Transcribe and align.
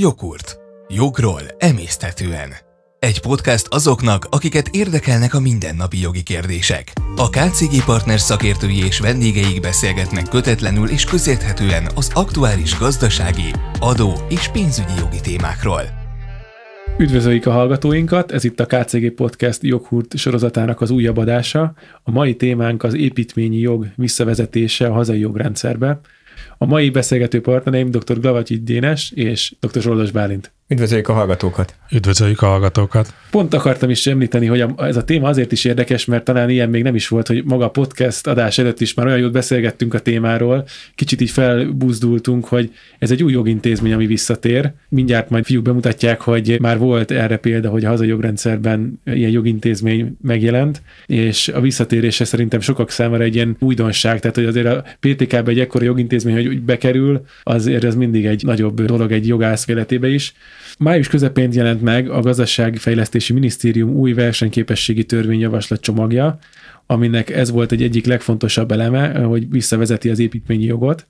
Jogurt. 0.00 0.58
Jogról 0.88 1.40
emésztetően. 1.58 2.50
Egy 2.98 3.20
podcast 3.20 3.66
azoknak, 3.70 4.24
akiket 4.30 4.68
érdekelnek 4.72 5.34
a 5.34 5.40
mindennapi 5.40 6.00
jogi 6.00 6.22
kérdések. 6.22 6.92
A 7.16 7.28
KCG 7.28 7.84
Partners 7.84 8.20
szakértői 8.20 8.84
és 8.84 9.00
vendégeik 9.00 9.60
beszélgetnek 9.60 10.28
kötetlenül 10.28 10.88
és 10.88 11.04
közérthetően 11.04 11.88
az 11.94 12.10
aktuális 12.14 12.78
gazdasági, 12.78 13.52
adó 13.80 14.12
és 14.28 14.48
pénzügyi 14.48 14.92
jogi 14.98 15.20
témákról. 15.20 15.82
Üdvözöljük 16.98 17.46
a 17.46 17.52
hallgatóinkat, 17.52 18.32
ez 18.32 18.44
itt 18.44 18.60
a 18.60 18.66
KCG 18.66 19.14
Podcast 19.14 19.62
joghurt 19.62 20.16
sorozatának 20.16 20.80
az 20.80 20.90
újabb 20.90 21.16
adása. 21.16 21.74
A 22.02 22.10
mai 22.10 22.36
témánk 22.36 22.82
az 22.82 22.94
építményi 22.94 23.58
jog 23.58 23.86
visszavezetése 23.96 24.86
a 24.86 24.92
hazai 24.92 25.18
jogrendszerbe. 25.18 26.00
A 26.58 26.66
mai 26.66 26.90
beszélgető 26.90 27.40
partnereim 27.40 27.90
dr. 27.90 28.20
Glavacsi 28.20 28.62
Dénes 28.62 29.10
és 29.14 29.54
dr. 29.60 29.80
Zsoldos 29.80 30.10
Bálint. 30.10 30.52
Üdvözöljük 30.70 31.08
a 31.08 31.12
hallgatókat! 31.12 31.74
Üdvözöljük 31.92 32.42
a 32.42 32.46
hallgatókat! 32.46 33.14
Pont 33.30 33.54
akartam 33.54 33.90
is 33.90 34.06
említeni, 34.06 34.46
hogy 34.46 34.64
ez 34.76 34.96
a 34.96 35.04
téma 35.04 35.28
azért 35.28 35.52
is 35.52 35.64
érdekes, 35.64 36.04
mert 36.04 36.24
talán 36.24 36.50
ilyen 36.50 36.68
még 36.68 36.82
nem 36.82 36.94
is 36.94 37.08
volt, 37.08 37.26
hogy 37.26 37.44
maga 37.44 37.64
a 37.64 37.70
podcast 37.70 38.26
adás 38.26 38.58
előtt 38.58 38.80
is 38.80 38.94
már 38.94 39.06
olyan 39.06 39.18
jót 39.18 39.32
beszélgettünk 39.32 39.94
a 39.94 39.98
témáról, 39.98 40.64
kicsit 40.94 41.20
így 41.20 41.30
felbuzdultunk, 41.30 42.44
hogy 42.44 42.72
ez 42.98 43.10
egy 43.10 43.22
új 43.22 43.32
jogintézmény, 43.32 43.92
ami 43.92 44.06
visszatér. 44.06 44.72
Mindjárt 44.88 45.30
majd 45.30 45.44
fiúk 45.44 45.62
bemutatják, 45.62 46.20
hogy 46.20 46.58
már 46.60 46.78
volt 46.78 47.10
erre 47.10 47.36
példa, 47.36 47.70
hogy 47.70 47.84
a 47.84 47.88
hazai 47.88 48.08
jogrendszerben 48.08 49.00
ilyen 49.04 49.30
jogintézmény 49.30 50.16
megjelent, 50.22 50.82
és 51.06 51.48
a 51.48 51.60
visszatérése 51.60 52.24
szerintem 52.24 52.60
sokak 52.60 52.90
számára 52.90 53.22
egy 53.22 53.34
ilyen 53.34 53.56
újdonság, 53.58 54.20
tehát 54.20 54.36
hogy 54.36 54.46
azért 54.46 54.66
a 54.66 54.84
PTK-be 55.00 55.50
egy 55.50 55.60
ekkora 55.60 55.84
jogintézmény, 55.84 56.46
hogy 56.46 56.60
bekerül, 56.60 57.24
azért 57.42 57.84
ez 57.84 57.94
mindig 57.94 58.26
egy 58.26 58.44
nagyobb 58.44 58.82
dolog 58.84 59.12
egy 59.12 59.26
jogász 59.26 59.68
életébe 59.68 60.08
is. 60.08 60.34
Május 60.78 61.08
közepén 61.08 61.52
jelent 61.52 61.82
meg 61.82 62.10
a 62.10 62.20
Gazdasági 62.20 62.78
Fejlesztési 62.78 63.32
Minisztérium 63.32 63.90
új 63.90 64.12
versenyképességi 64.12 65.04
törvényjavaslat 65.04 65.80
csomagja, 65.80 66.38
aminek 66.86 67.30
ez 67.30 67.50
volt 67.50 67.72
egy 67.72 67.82
egyik 67.82 68.06
legfontosabb 68.06 68.70
eleme, 68.70 69.18
hogy 69.18 69.50
visszavezeti 69.50 70.08
az 70.08 70.18
építményi 70.18 70.64
jogot. 70.64 71.06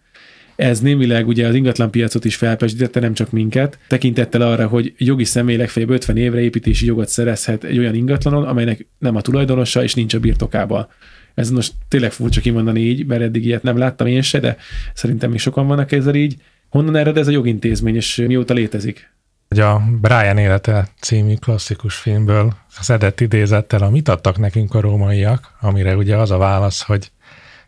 Ez 0.57 0.81
némileg 0.81 1.27
ugye 1.27 1.47
az 1.47 1.55
ingatlanpiacot 1.55 2.25
is 2.25 2.37
felpesdítette, 2.37 3.01
nem 3.01 3.15
csak 3.15 3.31
minket, 3.31 3.79
tekintettel 3.89 4.41
arra, 4.41 4.67
hogy 4.67 4.95
jogi 4.97 5.25
személy 5.25 5.57
legfeljebb 5.57 5.91
50 5.91 6.17
évre 6.17 6.41
építési 6.41 6.87
jogot 6.87 7.09
szerezhet 7.09 7.65
egy 7.65 7.79
olyan 7.79 7.95
ingatlanon, 7.95 8.45
amelynek 8.45 8.87
nem 8.99 9.17
a 9.17 9.21
tulajdonosa 9.21 9.83
és 9.83 9.95
nincs 9.95 10.15
a 10.15 10.21
birtokában. 10.21 10.89
Ez 11.35 11.51
most 11.51 11.73
tényleg 11.89 12.13
furcsa 12.13 12.41
kimondani 12.41 12.81
így, 12.81 13.07
mert 13.07 13.23
eddig 13.23 13.45
ilyet 13.45 13.63
nem 13.63 13.77
láttam 13.77 14.07
én 14.07 14.23
se, 14.23 14.41
de 14.41 14.57
szerintem 14.95 15.31
még 15.31 15.39
sokan 15.39 15.67
vannak 15.67 15.93
ezzel 15.93 16.15
így. 16.15 16.37
Honnan 16.69 16.97
ered 16.97 17.17
ez 17.17 17.29
a 17.29 17.31
jogintézmény, 17.31 17.95
és 17.95 18.23
mióta 18.27 18.55
létezik? 18.55 19.11
Hogy 19.49 19.61
a 19.61 19.83
Brian 20.01 20.39
élete 20.39 20.89
című 21.01 21.35
klasszikus 21.35 21.95
filmből 21.95 22.55
szedett 22.81 23.21
idézettel, 23.21 23.83
amit 23.83 24.09
adtak 24.09 24.39
nekünk 24.39 24.75
a 24.75 24.81
rómaiak, 24.81 25.53
amire 25.61 25.97
ugye 25.97 26.17
az 26.17 26.31
a 26.31 26.37
válasz, 26.37 26.83
hogy 26.83 27.11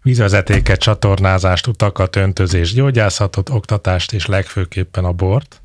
vízvezetéket, 0.03 0.81
csatornázást, 0.81 1.67
utakat, 1.67 2.17
öntözést, 2.17 2.75
gyógyászatot, 2.75 3.49
oktatást 3.49 4.13
és 4.13 4.27
legfőképpen 4.27 5.05
a 5.05 5.13
bort. 5.13 5.63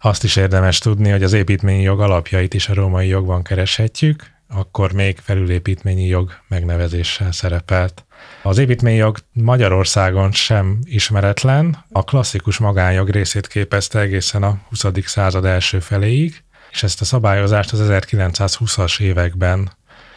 Azt 0.00 0.24
is 0.24 0.36
érdemes 0.36 0.78
tudni, 0.78 1.10
hogy 1.10 1.22
az 1.22 1.32
építményi 1.32 1.82
jog 1.82 2.00
alapjait 2.00 2.54
is 2.54 2.68
a 2.68 2.74
római 2.74 3.08
jogban 3.08 3.42
kereshetjük, 3.42 4.33
akkor 4.54 4.92
még 4.92 5.18
felülépítményi 5.18 6.06
jog 6.06 6.32
megnevezéssel 6.48 7.32
szerepelt. 7.32 8.04
Az 8.42 8.58
építményjog 8.58 9.18
Magyarországon 9.32 10.32
sem 10.32 10.78
ismeretlen, 10.84 11.84
a 11.92 12.04
klasszikus 12.04 12.58
magánjog 12.58 13.08
részét 13.08 13.46
képezte 13.46 14.00
egészen 14.00 14.42
a 14.42 14.58
20. 14.68 14.84
század 15.04 15.44
első 15.44 15.78
feléig, 15.78 16.42
és 16.70 16.82
ezt 16.82 17.00
a 17.00 17.04
szabályozást 17.04 17.72
az 17.72 17.80
1920-as 17.82 19.00
években 19.00 19.72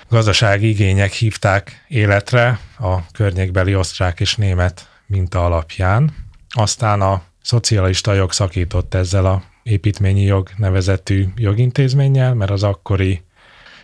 gazdasági 0.10 0.68
igények 0.68 1.12
hívták 1.12 1.86
életre 1.88 2.60
a 2.80 3.12
környékbeli 3.12 3.76
osztrák 3.76 4.20
és 4.20 4.36
német 4.36 4.90
minta 5.06 5.46
alapján. 5.46 6.16
Aztán 6.50 7.02
a 7.02 7.22
szocialista 7.42 8.14
jog 8.14 8.32
szakított 8.32 8.94
ezzel 8.94 9.26
a 9.26 9.44
építményi 9.64 10.24
jog 10.24 10.50
nevezetű 10.58 11.26
jogintézménnyel, 11.36 12.34
mert 12.34 12.52
az 12.52 12.64
akkori 12.64 13.26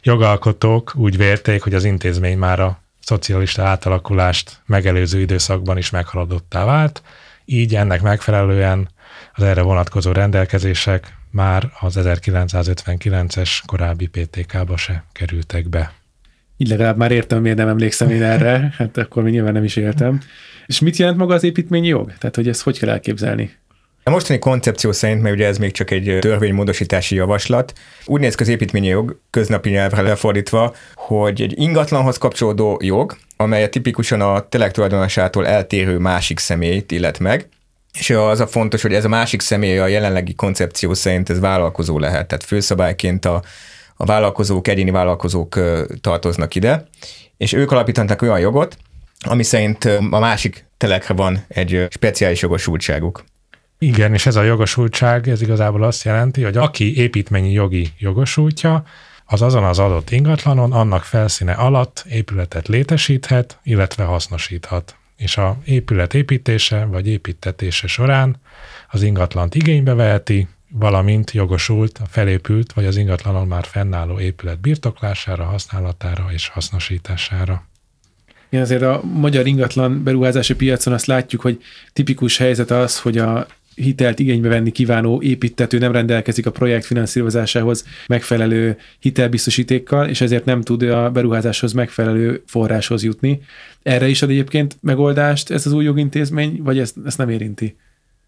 jogalkotók 0.03 0.93
úgy 0.95 1.17
vérték, 1.17 1.61
hogy 1.61 1.73
az 1.73 1.83
intézmény 1.83 2.37
már 2.37 2.59
a 2.59 2.81
szocialista 2.99 3.63
átalakulást 3.63 4.61
megelőző 4.65 5.19
időszakban 5.19 5.77
is 5.77 5.89
meghaladottá 5.89 6.65
vált, 6.65 7.01
így 7.45 7.75
ennek 7.75 8.01
megfelelően 8.01 8.89
az 9.33 9.43
erre 9.43 9.61
vonatkozó 9.61 10.11
rendelkezések 10.11 11.13
már 11.31 11.71
az 11.79 11.99
1959-es 11.99 13.59
korábbi 13.65 14.07
PTK-ba 14.07 14.77
se 14.77 15.03
kerültek 15.11 15.69
be. 15.69 15.93
Így 16.57 16.67
legalább 16.67 16.97
már 16.97 17.11
értem, 17.11 17.41
miért 17.41 17.57
nem 17.57 17.67
emlékszem 17.67 18.09
én 18.09 18.23
erre, 18.23 18.73
hát 18.77 18.97
akkor 18.97 19.23
még 19.23 19.33
nyilván 19.33 19.53
nem 19.53 19.63
is 19.63 19.75
éltem. 19.75 20.21
És 20.65 20.79
mit 20.79 20.97
jelent 20.97 21.17
maga 21.17 21.33
az 21.33 21.43
építményi 21.43 21.87
jog? 21.87 22.13
Tehát, 22.17 22.35
hogy 22.35 22.47
ezt 22.47 22.61
hogy 22.61 22.79
kell 22.79 22.89
elképzelni? 22.89 23.51
A 24.05 24.09
mostani 24.09 24.39
koncepció 24.39 24.91
szerint, 24.91 25.21
mert 25.21 25.35
ugye 25.35 25.47
ez 25.47 25.57
még 25.57 25.71
csak 25.71 25.91
egy 25.91 26.17
törvénymódosítási 26.19 27.15
javaslat, 27.15 27.73
úgy 28.05 28.19
néz 28.19 28.35
ki 28.35 28.67
jog 28.85 29.19
köznapi 29.29 29.69
nyelvre 29.69 30.01
lefordítva, 30.01 30.73
hogy 30.95 31.41
egy 31.41 31.59
ingatlanhoz 31.59 32.17
kapcsolódó 32.17 32.79
jog, 32.83 33.17
amely 33.37 33.69
tipikusan 33.69 34.21
a 34.21 34.47
tulajdonosától 34.49 35.47
eltérő 35.47 35.97
másik 35.97 36.39
személyt 36.39 36.91
illet 36.91 37.19
meg, 37.19 37.49
és 37.99 38.09
az 38.09 38.39
a 38.39 38.47
fontos, 38.47 38.81
hogy 38.81 38.93
ez 38.93 39.05
a 39.05 39.09
másik 39.09 39.41
személy 39.41 39.79
a 39.79 39.87
jelenlegi 39.87 40.33
koncepció 40.33 40.93
szerint 40.93 41.29
ez 41.29 41.39
vállalkozó 41.39 41.99
lehet, 41.99 42.27
tehát 42.27 42.43
főszabályként 42.43 43.25
a, 43.25 43.43
a 43.95 44.05
vállalkozók, 44.05 44.67
egyéni 44.67 44.91
vállalkozók 44.91 45.59
tartoznak 46.01 46.55
ide, 46.55 46.87
és 47.37 47.53
ők 47.53 47.71
alapítanak 47.71 48.21
olyan 48.21 48.39
jogot, 48.39 48.77
ami 49.19 49.43
szerint 49.43 49.85
a 50.09 50.19
másik 50.19 50.65
telekre 50.77 51.13
van 51.13 51.45
egy 51.47 51.87
speciális 51.89 52.41
jogosultságuk. 52.41 53.23
Igen, 53.83 54.13
és 54.13 54.25
ez 54.25 54.35
a 54.35 54.43
jogosultság, 54.43 55.27
ez 55.27 55.41
igazából 55.41 55.83
azt 55.83 56.03
jelenti, 56.03 56.43
hogy 56.43 56.57
aki 56.57 56.97
építményi 56.97 57.51
jogi 57.51 57.89
jogosultja, 57.99 58.83
az 59.25 59.41
azon 59.41 59.63
az 59.63 59.79
adott 59.79 60.11
ingatlanon, 60.11 60.71
annak 60.71 61.03
felszíne 61.03 61.51
alatt 61.51 62.05
épületet 62.09 62.67
létesíthet, 62.67 63.59
illetve 63.63 64.03
hasznosíthat. 64.03 64.95
És 65.17 65.37
a 65.37 65.57
épület 65.65 66.13
építése 66.13 66.85
vagy 66.85 67.07
építetése 67.07 67.87
során 67.87 68.35
az 68.89 69.01
ingatlant 69.01 69.55
igénybe 69.55 69.93
veheti, 69.93 70.47
valamint 70.69 71.31
jogosult 71.31 71.99
a 72.03 72.05
felépült 72.09 72.73
vagy 72.73 72.85
az 72.85 72.97
ingatlanon 72.97 73.47
már 73.47 73.65
fennálló 73.65 74.19
épület 74.19 74.59
birtoklására, 74.59 75.43
használatára 75.43 76.25
és 76.31 76.47
hasznosítására. 76.47 77.67
Igen, 78.49 78.65
azért 78.65 78.81
a 78.81 79.01
magyar 79.13 79.47
ingatlan 79.47 80.03
beruházási 80.03 80.55
piacon 80.55 80.93
azt 80.93 81.05
látjuk, 81.05 81.41
hogy 81.41 81.61
tipikus 81.93 82.37
helyzet 82.37 82.71
az, 82.71 82.99
hogy 82.99 83.17
a 83.17 83.47
hitelt 83.75 84.19
igénybe 84.19 84.47
venni 84.47 84.71
kívánó 84.71 85.21
építető 85.21 85.77
nem 85.77 85.91
rendelkezik 85.91 86.45
a 86.45 86.51
projekt 86.51 86.85
finanszírozásához 86.85 87.85
megfelelő 88.07 88.77
hitelbiztosítékkal, 88.99 90.07
és 90.07 90.21
ezért 90.21 90.45
nem 90.45 90.61
tud 90.61 90.81
a 90.81 91.11
beruházáshoz 91.11 91.73
megfelelő 91.73 92.43
forráshoz 92.45 93.03
jutni. 93.03 93.41
Erre 93.83 94.07
is 94.07 94.21
ad 94.21 94.29
egyébként 94.29 94.77
megoldást 94.81 95.51
ez 95.51 95.65
az 95.65 95.71
új 95.71 95.83
jogintézmény, 95.83 96.59
vagy 96.63 96.79
ezt, 96.79 96.95
ezt 97.05 97.17
nem 97.17 97.29
érinti? 97.29 97.75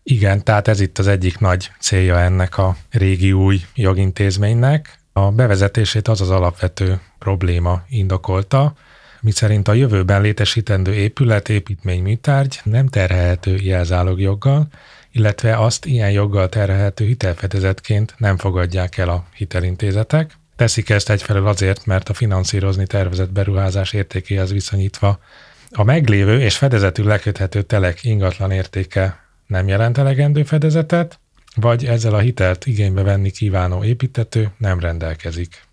Igen, 0.03 0.43
tehát 0.43 0.67
ez 0.67 0.79
itt 0.79 0.97
az 0.97 1.07
egyik 1.07 1.39
nagy 1.39 1.71
célja 1.79 2.19
ennek 2.19 2.57
a 2.57 2.77
régi 2.91 3.31
új 3.31 3.61
jogintézménynek. 3.75 4.99
A 5.13 5.31
bevezetését 5.31 6.07
az 6.07 6.21
az 6.21 6.29
alapvető 6.29 6.99
probléma 7.19 7.81
indokolta, 7.89 8.73
miszerint 9.21 9.67
a 9.67 9.73
jövőben 9.73 10.21
létesítendő 10.21 10.93
épület, 10.93 11.49
építmény, 11.49 12.01
műtárgy 12.01 12.59
nem 12.63 12.87
terhelhető 12.87 13.55
jelzálogjoggal, 13.55 14.67
illetve 15.15 15.57
azt 15.57 15.85
ilyen 15.85 16.11
joggal 16.11 16.49
terhelhető 16.49 17.05
hitelfedezetként 17.05 18.13
nem 18.17 18.37
fogadják 18.37 18.97
el 18.97 19.09
a 19.09 19.25
hitelintézetek. 19.35 20.31
Teszik 20.55 20.89
ezt 20.89 21.09
egyfelől 21.09 21.47
azért, 21.47 21.85
mert 21.85 22.09
a 22.09 22.13
finanszírozni 22.13 22.85
tervezett 22.85 23.31
beruházás 23.31 23.93
értékéhez 23.93 24.51
viszonyítva 24.51 25.19
a 25.71 25.83
meglévő 25.83 26.41
és 26.41 26.57
fedezetül 26.57 27.05
leköthető 27.05 27.61
telek 27.61 28.03
ingatlan 28.03 28.51
értéke 28.51 29.19
nem 29.47 29.67
jelent 29.67 29.97
elegendő 29.97 30.43
fedezetet, 30.43 31.19
vagy 31.55 31.85
ezzel 31.85 32.13
a 32.13 32.19
hitelt 32.19 32.65
igénybe 32.65 33.01
venni 33.01 33.31
kívánó 33.31 33.83
építető 33.83 34.51
nem 34.57 34.79
rendelkezik. 34.79 35.64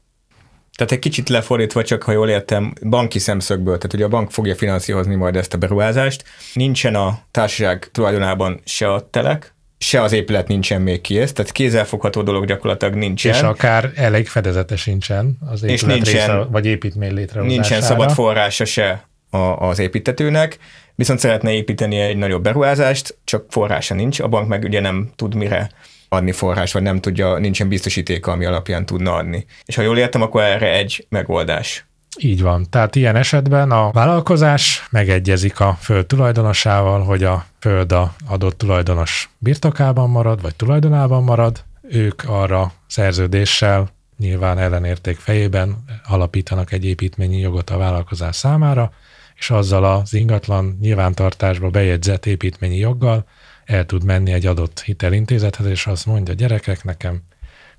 Tehát 0.82 0.96
egy 0.96 1.10
kicsit 1.10 1.28
lefordítva, 1.28 1.84
csak 1.84 2.02
ha 2.02 2.12
jól 2.12 2.28
értem, 2.28 2.72
banki 2.88 3.18
szemszögből, 3.18 3.76
tehát 3.76 3.92
ugye 3.92 4.04
a 4.04 4.08
bank 4.08 4.30
fogja 4.30 4.54
finanszírozni 4.54 5.14
majd 5.14 5.36
ezt 5.36 5.54
a 5.54 5.58
beruházást. 5.58 6.24
Nincsen 6.54 6.94
a 6.94 7.18
társaság 7.30 7.88
tulajdonában 7.92 8.60
se 8.64 8.92
a 8.92 9.08
telek, 9.10 9.54
se 9.78 10.02
az 10.02 10.12
épület 10.12 10.48
nincsen 10.48 10.82
még 10.82 11.00
kész, 11.00 11.32
tehát 11.32 11.52
kézzelfogható 11.52 12.22
dolog 12.22 12.46
gyakorlatilag 12.46 12.94
nincsen. 12.94 13.34
És 13.34 13.40
akár 13.40 13.92
elég 13.94 14.28
fedezete 14.28 14.76
sincsen 14.76 15.38
az 15.50 15.62
épület 15.62 15.76
és 15.76 15.82
nincsen, 15.82 16.14
része, 16.14 16.46
vagy 16.50 16.66
építmény 16.66 17.14
létrehozására. 17.14 17.60
Nincsen 17.60 17.80
szabad 17.80 18.10
forrása 18.10 18.64
se 18.64 19.08
a, 19.30 19.36
az 19.36 19.78
építetőnek, 19.78 20.58
viszont 20.94 21.18
szeretne 21.18 21.52
építeni 21.52 21.98
egy 21.98 22.16
nagyobb 22.16 22.42
beruházást, 22.42 23.18
csak 23.24 23.44
forrása 23.48 23.94
nincs, 23.94 24.20
a 24.20 24.28
bank 24.28 24.48
meg 24.48 24.64
ugye 24.64 24.80
nem 24.80 25.10
tud 25.16 25.34
mire 25.34 25.70
adni 26.12 26.32
forrás, 26.32 26.72
vagy 26.72 26.82
nem 26.82 27.00
tudja, 27.00 27.38
nincsen 27.38 27.68
biztosítéka, 27.68 28.32
ami 28.32 28.44
alapján 28.44 28.86
tudna 28.86 29.14
adni. 29.14 29.46
És 29.64 29.74
ha 29.74 29.82
jól 29.82 29.98
értem, 29.98 30.22
akkor 30.22 30.42
erre 30.42 30.72
egy 30.72 31.06
megoldás. 31.08 31.86
Így 32.18 32.42
van. 32.42 32.66
Tehát 32.70 32.96
ilyen 32.96 33.16
esetben 33.16 33.70
a 33.70 33.90
vállalkozás 33.90 34.86
megegyezik 34.90 35.60
a 35.60 35.76
föld 35.80 36.06
tulajdonosával, 36.06 37.02
hogy 37.02 37.24
a 37.24 37.44
föld 37.58 37.92
a 37.92 38.14
adott 38.28 38.58
tulajdonos 38.58 39.30
birtokában 39.38 40.10
marad, 40.10 40.42
vagy 40.42 40.54
tulajdonában 40.54 41.22
marad. 41.22 41.64
Ők 41.90 42.22
arra 42.26 42.72
szerződéssel 42.86 43.88
nyilván 44.18 44.58
ellenérték 44.58 45.16
fejében 45.16 45.84
alapítanak 46.04 46.72
egy 46.72 46.84
építményi 46.84 47.38
jogot 47.38 47.70
a 47.70 47.76
vállalkozás 47.76 48.36
számára, 48.36 48.92
és 49.34 49.50
azzal 49.50 49.84
az 49.84 50.14
ingatlan 50.14 50.78
nyilvántartásba 50.80 51.68
bejegyzett 51.68 52.26
építményi 52.26 52.76
joggal 52.76 53.24
el 53.72 53.86
tud 53.86 54.04
menni 54.04 54.32
egy 54.32 54.46
adott 54.46 54.80
hitelintézethez, 54.80 55.66
és 55.66 55.86
azt 55.86 56.06
mondja, 56.06 56.34
gyerekek, 56.34 56.84
nekem 56.84 57.22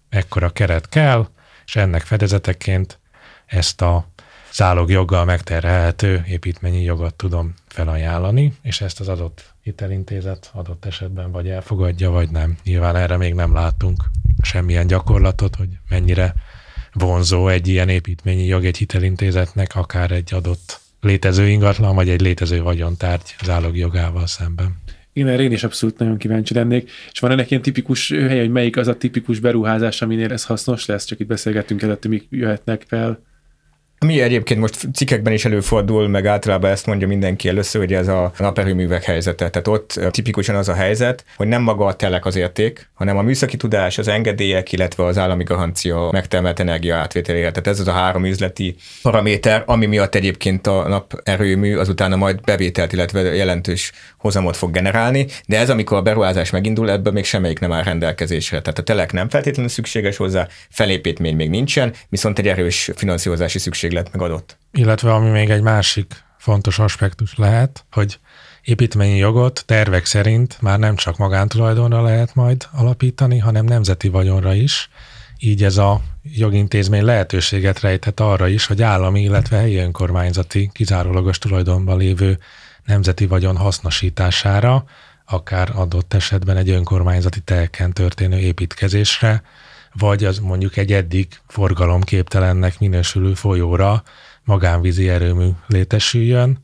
ekkora 0.10 0.50
keret 0.50 0.90
kell, 0.90 1.28
és 1.66 1.76
ennek 1.76 2.02
fedezeteként 2.02 3.00
ezt 3.46 3.82
a 3.82 4.08
zálogjoggal 4.54 5.26
megterhelhető 5.26 6.24
építményi 6.28 6.84
jogot 6.84 7.16
tudom 7.16 7.54
felajánlani, 7.68 8.54
és 8.62 8.82
ezt 8.82 9.00
az 9.00 9.08
adott 9.08 9.54
hitelintézet 9.62 10.52
adott 10.54 10.86
esetben 10.86 11.32
vagy 11.32 11.50
elfogadja, 11.50 12.10
vagy 12.10 12.30
nem. 12.30 12.58
Nyilván 12.64 12.96
erre 12.96 13.18
még 13.18 13.34
nem 13.34 13.54
látunk 13.54 14.04
semmilyen 14.42 14.88
gyakorlatot, 14.88 15.56
hogy 15.56 15.70
mennyire 15.90 16.34
vonzó 16.94 17.48
egy 17.48 17.68
ilyen 17.68 17.90
építményi 17.90 18.46
jog 18.46 18.66
egy 18.66 18.78
hitelintézetnek, 18.78 19.76
akár 19.76 20.12
egy 20.12 20.34
adott 20.34 20.80
létező 21.02 21.48
ingatlan, 21.48 21.96
vagy 21.96 22.10
egy 22.10 22.22
létező 22.22 22.62
vagyontárgy 22.62 23.36
zálogjogával 23.44 24.28
szemben. 24.28 24.82
Én 25.14 25.28
erre 25.28 25.44
én 25.44 25.52
is 25.52 25.64
abszolút 25.64 25.98
nagyon 25.98 26.18
kíváncsi 26.18 26.54
lennék. 26.54 26.92
És 27.12 27.20
van 27.20 27.32
ennek 27.32 27.50
ilyen 27.50 27.62
tipikus 27.62 28.10
helye, 28.10 28.40
hogy 28.40 28.52
melyik 28.52 28.78
az 28.78 28.88
a 28.88 28.98
tipikus 28.98 29.40
beruházás, 29.40 30.02
aminél 30.02 30.32
ez 30.32 30.46
hasznos 30.46 30.86
lesz? 30.86 31.06
Csak 31.06 31.20
itt 31.20 31.28
beszélgettünk 31.28 31.82
előtt, 31.82 32.08
mik 32.08 32.28
jöhetnek 32.30 32.84
fel. 32.88 33.20
Mi 34.06 34.22
egyébként 34.22 34.60
most 34.60 34.88
cikkekben 34.94 35.34
is 35.34 35.46
előfordul, 35.46 36.08
meg 36.08 36.26
általában 36.26 36.72
ezt 36.72 36.86
mondja 36.86 37.08
mindenki 37.08 37.48
először, 37.48 37.82
hogy 37.82 37.94
ez 37.94 38.08
a 38.08 38.32
naperőművek 38.38 39.04
helyzete. 39.04 39.50
Tehát 39.50 39.68
ott 39.68 40.00
tipikusan 40.12 40.56
az 40.56 40.70
a 40.70 40.74
helyzet, 40.74 41.26
hogy 41.36 41.48
nem 41.48 41.62
maga 41.62 41.86
a 41.86 41.94
telek 41.94 42.26
az 42.26 42.36
érték, 42.36 42.90
hanem 42.94 43.18
a 43.18 43.22
műszaki 43.22 43.58
tudás, 43.58 43.98
az 43.98 44.08
engedélyek, 44.08 44.72
illetve 44.72 45.06
az 45.06 45.18
állami 45.18 45.44
garancia 45.44 46.10
megtermelt 46.12 46.60
energia 46.60 46.96
átvételére. 46.96 47.50
Tehát 47.50 47.68
ez 47.68 47.80
az 47.80 47.88
a 47.88 47.92
három 47.92 48.26
üzleti 48.26 48.76
paraméter, 49.02 49.64
ami 49.66 49.86
miatt 49.86 50.16
egyébként 50.16 50.68
a 50.68 50.88
naperőmű 50.88 51.76
azután 51.76 52.18
majd 52.18 52.42
bevételt, 52.42 52.94
illetve 52.94 53.22
jelentős 53.22 53.92
hozamot 54.18 54.58
fog 54.58 54.72
generálni, 54.72 55.26
de 55.46 55.60
ez 55.60 55.70
amikor 55.70 55.98
a 55.98 56.02
beruházás 56.02 56.50
megindul, 56.50 56.92
ebből 56.92 57.14
még 57.14 57.26
semmelyik 57.26 57.60
nem 57.60 57.72
áll 57.72 57.84
rendelkezésre. 57.84 58.62
Tehát 58.62 58.80
a 58.80 58.84
telek 58.84 59.12
nem 59.12 59.30
feltétlenül 59.30 59.72
szükséges 59.72 60.18
hozzá, 60.18 60.48
felépítmény 60.70 61.36
még 61.36 61.50
nincsen, 61.50 61.94
viszont 62.10 62.40
egy 62.40 62.48
erős 62.48 62.92
finanszírozási 62.96 63.60
szükséglet 63.94 64.12
megadott. 64.12 64.58
Illetve 64.72 65.14
ami 65.14 65.30
még 65.30 65.50
egy 65.50 65.62
másik 65.62 66.24
fontos 66.38 66.80
aspektus 66.80 67.36
lehet, 67.36 67.86
hogy 67.92 68.20
építményi 68.64 69.18
jogot 69.18 69.64
tervek 69.66 70.06
szerint 70.06 70.58
már 70.62 70.80
nem 70.80 70.96
csak 70.96 71.18
magántulajdonra 71.18 72.02
lehet 72.02 72.36
majd 72.36 72.68
alapítani, 72.72 73.38
hanem 73.38 73.66
nemzeti 73.66 74.10
vagyonra 74.10 74.54
is. 74.54 74.90
Így 75.40 75.64
ez 75.64 75.78
a 75.78 76.02
jogintézmény 76.24 77.04
lehetőséget 77.04 77.80
rejthet 77.80 78.20
arra 78.20 78.48
is, 78.48 78.66
hogy 78.66 78.82
állami, 78.82 79.22
illetve 79.22 79.58
helyi 79.58 79.78
önkormányzati 79.78 80.70
kizárólagos 80.74 81.38
tulajdonban 81.38 81.98
lévő 81.98 82.38
nemzeti 82.86 83.26
vagyon 83.28 83.58
hasznosítására, 83.58 84.84
akár 85.26 85.72
adott 85.76 86.14
esetben 86.14 86.58
egy 86.58 86.70
önkormányzati 86.70 87.40
telken 87.40 87.94
történő 87.94 88.38
építkezésre, 88.38 89.44
vagy 89.94 90.24
az 90.24 90.40
mondjuk 90.40 90.78
egy 90.78 90.94
eddig 90.94 91.28
forgalomképtelennek 91.48 92.80
minősülő 92.80 93.34
folyóra 93.34 94.04
magánvízi 94.46 95.10
erőmű 95.10 95.48
létesüljön, 95.68 96.58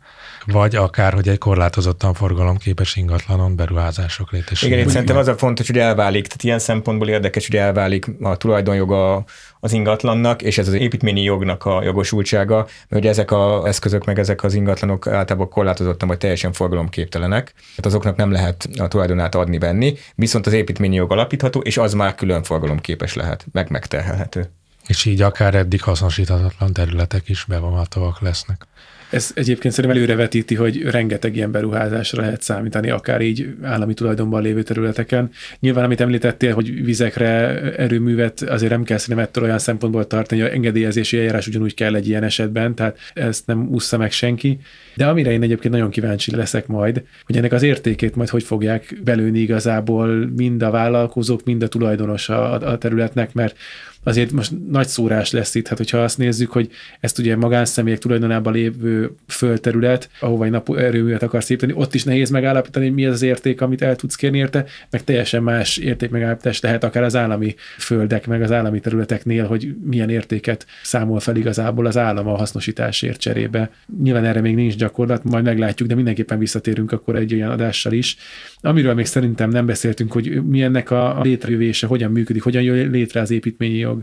vagy 0.46 0.76
akár, 0.76 1.14
hogy 1.14 1.28
egy 1.28 1.38
korlátozottan 1.38 2.14
forgalomképes 2.14 2.96
ingatlanon 2.96 3.56
beruházások 3.56 4.32
létesülnek. 4.32 4.78
Igen, 4.78 4.88
én 4.88 4.94
szerintem 4.94 5.18
az 5.18 5.28
a 5.28 5.38
fontos, 5.38 5.68
hogy 5.68 5.78
elválik, 5.78 6.28
tehát 6.28 6.44
ilyen 6.44 6.60
szempontból 6.60 7.08
érdekes, 7.08 7.48
hogy 7.48 7.56
elválik 7.56 8.06
a 8.22 8.38
tulajdonjoga 8.38 9.24
az 9.60 9.72
ingatlannak, 9.72 10.42
és 10.42 10.58
ez 10.58 10.68
az 10.68 10.74
építményi 10.74 11.24
jognak 11.24 11.66
a 11.66 11.84
jogosultsága, 11.84 12.56
mert 12.90 13.02
ugye 13.02 13.10
ezek 13.10 13.32
az 13.32 13.66
eszközök, 13.66 14.06
meg 14.06 14.20
ezek 14.20 14.44
az 14.44 14.54
ingatlanok 14.54 15.08
általában 15.08 15.50
korlátozottan 15.50 16.08
vagy 16.08 16.18
teljesen 16.18 16.54
forgalomképtelenek, 16.54 17.54
tehát 17.56 17.86
azoknak 17.86 18.16
nem 18.16 18.32
lehet 18.32 18.70
a 18.78 18.88
tulajdonát 18.88 19.36
adni 19.36 19.58
venni, 19.58 19.94
viszont 20.16 20.48
az 20.48 20.54
építményi 20.54 20.96
jog 20.96 21.12
alapítható, 21.12 21.60
és 21.60 21.78
az 21.78 21.94
már 21.94 22.16
külön 22.16 22.44
forgalomképes 22.44 23.14
lehet, 23.14 23.46
meg 23.52 23.70
megterhelhető. 23.70 24.52
És 24.88 25.06
így 25.06 25.22
akár 25.22 25.56
eddig 25.56 25.82
hasznosíthatatlan 25.82 26.74
területek 26.74 27.30
is 27.30 27.46
bevonhatóak 27.48 28.22
lesznek. 28.22 28.68
Ez 29.10 29.32
egyébként 29.36 29.74
szerintem 29.74 30.00
előrevetíti, 30.00 30.56
hogy 30.56 30.82
rengeteg 30.82 31.36
ilyen 31.36 31.52
beruházásra 31.52 32.22
lehet 32.22 32.42
számítani, 32.42 32.90
akár 32.90 33.22
így 33.22 33.56
állami 33.62 33.94
tulajdonban 33.94 34.42
lévő 34.42 34.64
területeken. 34.64 35.30
Nyilván, 35.60 35.84
amit 35.84 36.02
említettél, 36.02 36.54
hogy 36.54 36.84
vizekre 36.84 37.62
erőművet 37.76 38.42
azért 38.42 38.72
nem 38.72 38.84
kell 38.84 38.98
szerintem 38.98 39.26
ettől 39.26 39.44
olyan 39.44 39.60
szempontból 39.60 40.08
tartani, 40.08 40.42
hogy 40.42 40.50
engedélyezési 40.50 41.18
eljárás 41.18 41.48
ugyanúgy 41.48 41.74
kell 41.74 41.96
egy 41.96 42.08
ilyen 42.08 42.24
esetben, 42.24 42.76
tehát 42.76 42.98
ezt 43.14 43.48
nem 43.48 43.68
ússza 43.70 43.98
meg 43.98 44.12
senki. 44.12 44.60
De 44.96 45.08
amire 45.08 45.32
én 45.32 45.44
egyébként 45.44 45.74
nagyon 45.74 45.90
kíváncsi 45.90 46.36
leszek 46.36 46.68
majd, 46.68 47.04
hogy 47.26 47.38
ennek 47.38 47.52
az 47.52 47.64
értékét 47.64 48.16
majd 48.16 48.30
hogy 48.30 48.44
fogják 48.44 49.00
belőni 49.04 49.40
igazából 49.40 50.30
mind 50.36 50.64
a 50.64 50.70
vállalkozók, 50.70 51.44
mind 51.44 51.64
a 51.64 51.68
tulajdonos 51.68 52.30
a, 52.30 52.54
a 52.54 52.78
területnek, 52.78 53.34
mert 53.34 53.58
azért 54.04 54.32
most 54.32 54.52
nagy 54.70 54.88
szórás 54.88 55.32
lesz 55.32 55.56
itt, 55.56 55.68
hát 55.68 55.78
hogyha 55.78 55.98
azt 55.98 56.18
nézzük, 56.18 56.52
hogy 56.52 56.70
ezt 57.00 57.20
ugye 57.20 57.36
magánszemélyek 57.36 58.00
tulajdonában 58.00 58.54
lévő 58.54 59.12
földterület, 59.28 60.10
ahova 60.20 60.46
egy 60.46 60.52
naperőművet 60.52 61.24
akarsz 61.24 61.50
építeni, 61.50 61.74
ott 61.76 61.94
is 61.94 62.04
nehéz 62.04 62.30
megállapítani, 62.30 62.86
hogy 62.86 62.94
mi 62.94 63.06
az 63.06 63.14
az 63.14 63.22
érték, 63.22 63.62
amit 63.62 63.82
el 63.82 63.96
tudsz 63.96 64.16
kérni 64.16 64.38
érte, 64.38 64.66
meg 64.90 65.04
teljesen 65.04 65.44
más 65.44 65.78
érték 65.78 66.10
megállapítás 66.10 66.60
lehet 66.60 66.84
akár 66.84 67.04
az 67.04 67.16
állami 67.16 67.56
földek, 67.78 68.28
meg 68.28 68.42
az 68.42 68.52
állami 68.52 68.80
területeknél, 68.80 69.46
hogy 69.46 69.76
milyen 69.84 70.10
értéket 70.10 70.66
számol 70.84 71.20
fel 71.20 71.36
igazából 71.36 71.86
az 71.86 71.98
állam 71.98 72.28
a 72.28 72.38
hasznosításért 72.38 73.20
cserébe. 73.20 73.72
Nyilván 74.04 74.26
erre 74.26 74.42
még 74.42 74.56
nincs 74.56 74.76
gyakorlat, 74.76 75.24
majd 75.24 75.44
meglátjuk, 75.44 75.90
de 75.90 75.96
mindenképpen 75.96 76.40
visszatérünk 76.40 76.92
akkor 76.92 77.16
egy 77.16 77.34
olyan 77.34 77.50
adással 77.50 77.94
is. 77.94 78.18
Amiről 78.62 78.94
még 78.94 79.06
szerintem 79.06 79.50
nem 79.50 79.66
beszéltünk, 79.66 80.12
hogy 80.12 80.44
mi 80.46 80.62
ennek 80.62 80.92
a 80.92 81.20
létrejövése, 81.24 81.88
hogyan 81.88 82.12
működik, 82.12 82.44
hogyan 82.44 82.62
jön 82.62 82.90
létre 82.90 83.22
az 83.22 83.32
építményi 83.32 83.78
jog. 83.78 83.99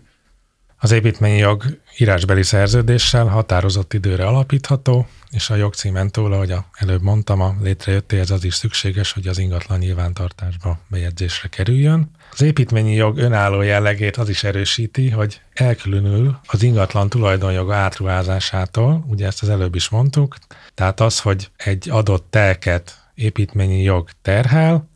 Az 0.86 0.92
építményi 0.92 1.38
jog 1.38 1.64
írásbeli 1.98 2.42
szerződéssel 2.42 3.26
határozott 3.26 3.92
időre 3.92 4.26
alapítható, 4.26 5.06
és 5.30 5.50
a 5.50 5.54
jogcímen 5.54 6.10
túl, 6.10 6.32
ahogy 6.32 6.54
előbb 6.72 7.02
mondtam, 7.02 7.40
a 7.40 7.54
létrejöttéhez 7.62 8.30
az 8.30 8.44
is 8.44 8.54
szükséges, 8.54 9.12
hogy 9.12 9.26
az 9.26 9.38
ingatlan 9.38 9.78
nyilvántartásba 9.78 10.78
bejegyzésre 10.88 11.48
kerüljön. 11.48 12.10
Az 12.32 12.42
építményi 12.42 12.94
jog 12.94 13.18
önálló 13.18 13.62
jellegét 13.62 14.16
az 14.16 14.28
is 14.28 14.44
erősíti, 14.44 15.10
hogy 15.10 15.40
elkülönül 15.54 16.38
az 16.46 16.62
ingatlan 16.62 17.08
tulajdonjoga 17.08 17.74
átruházásától, 17.74 19.04
ugye 19.08 19.26
ezt 19.26 19.42
az 19.42 19.48
előbb 19.48 19.74
is 19.74 19.88
mondtuk, 19.88 20.36
tehát 20.74 21.00
az, 21.00 21.20
hogy 21.20 21.50
egy 21.56 21.90
adott 21.90 22.26
telket 22.30 22.98
építményi 23.14 23.82
jog 23.82 24.08
terhel, 24.22 24.88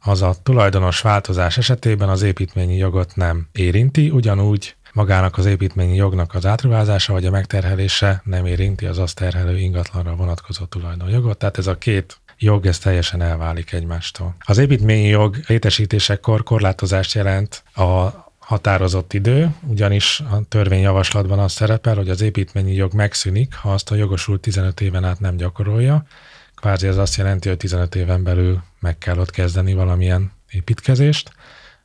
az 0.00 0.22
a 0.22 0.34
tulajdonos 0.42 1.00
változás 1.00 1.58
esetében 1.58 2.08
az 2.08 2.22
építményi 2.22 2.76
jogot 2.76 3.16
nem 3.16 3.48
érinti, 3.52 4.10
ugyanúgy 4.10 4.74
magának 4.92 5.38
az 5.38 5.46
építményi 5.46 5.96
jognak 5.96 6.34
az 6.34 6.46
átruházása 6.46 7.12
vagy 7.12 7.26
a 7.26 7.30
megterhelése 7.30 8.22
nem 8.24 8.46
érinti 8.46 8.86
az 8.86 8.98
azt 8.98 9.16
terhelő 9.16 9.58
ingatlanra 9.58 10.14
vonatkozó 10.14 10.64
tulajdonjogot, 10.64 11.38
tehát 11.38 11.58
ez 11.58 11.66
a 11.66 11.78
két 11.78 12.20
jog, 12.38 12.66
ez 12.66 12.78
teljesen 12.78 13.22
elválik 13.22 13.72
egymástól. 13.72 14.34
Az 14.38 14.58
építményi 14.58 15.06
jog 15.06 15.36
létesítésekor 15.46 16.42
korlátozást 16.42 17.14
jelent 17.14 17.64
a 17.74 18.08
határozott 18.38 19.12
idő, 19.12 19.54
ugyanis 19.66 20.20
a 20.20 20.40
törvényjavaslatban 20.48 21.38
az 21.38 21.52
szerepel, 21.52 21.94
hogy 21.94 22.08
az 22.08 22.20
építményi 22.20 22.74
jog 22.74 22.92
megszűnik, 22.92 23.54
ha 23.54 23.72
azt 23.72 23.90
a 23.90 23.94
jogosult 23.94 24.40
15 24.40 24.80
éven 24.80 25.04
át 25.04 25.20
nem 25.20 25.36
gyakorolja. 25.36 26.04
Kvázi 26.54 26.86
ez 26.86 26.96
azt 26.96 27.16
jelenti, 27.16 27.48
hogy 27.48 27.56
15 27.56 27.94
éven 27.94 28.22
belül 28.22 28.62
meg 28.80 28.98
kell 28.98 29.18
ott 29.18 29.30
kezdeni 29.30 29.74
valamilyen 29.74 30.32
építkezést, 30.50 31.32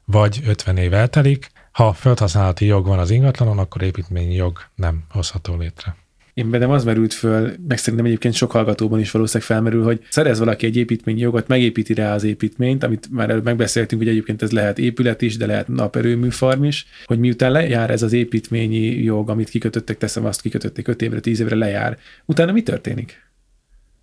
vagy 0.06 0.42
50 0.46 0.78
év 0.78 0.94
eltelik, 0.94 1.52
ha 1.78 1.94
földhasználati 1.94 2.66
jog 2.66 2.86
van 2.86 3.00
az 3.00 3.12
ingatlanon, 3.12 3.58
akkor 3.58 3.82
építményi 3.82 4.36
jog 4.36 4.60
nem 4.76 5.04
hozható 5.10 5.58
létre. 5.58 5.96
Én 6.34 6.50
bennem 6.50 6.70
az 6.70 6.84
merült 6.84 7.14
föl, 7.14 7.54
meg 7.68 7.78
szerintem 7.78 8.06
egyébként 8.06 8.34
sok 8.34 8.52
hallgatóban 8.52 9.00
is 9.00 9.12
valószínűleg 9.12 9.48
felmerül, 9.48 9.84
hogy 9.84 10.02
szerez 10.10 10.40
valaki 10.40 10.66
egy 10.66 10.76
építményi 10.76 11.20
jogot, 11.20 11.48
megépíti 11.48 11.94
rá 11.94 12.14
az 12.14 12.24
építményt, 12.24 12.84
amit 12.84 13.08
már 13.12 13.30
előbb 13.30 13.44
megbeszéltünk, 13.44 14.02
hogy 14.02 14.12
egyébként 14.12 14.42
ez 14.42 14.52
lehet 14.52 14.80
épület 14.80 15.22
is, 15.22 15.38
de 15.38 15.46
lehet 15.46 15.68
naperőműfarm 15.68 16.64
is, 16.64 16.86
hogy 17.06 17.20
miután 17.20 17.52
lejár 17.52 17.90
ez 17.90 18.02
az 18.02 18.14
építményi 18.14 19.04
jog, 19.04 19.30
amit 19.30 19.50
kikötöttek, 19.50 19.98
teszem 19.98 20.26
azt, 20.26 20.42
kikötötték 20.42 20.88
5 20.88 21.02
évre, 21.02 21.20
10 21.20 21.40
évre 21.40 21.56
lejár, 21.56 21.98
utána 22.26 22.52
mi 22.52 22.62
történik? 22.64 23.27